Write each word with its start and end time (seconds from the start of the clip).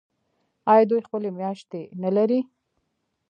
آیا 0.71 0.85
دوی 0.89 1.01
خپلې 1.07 1.29
میاشتې 1.39 1.81
نلري؟ 2.01 2.39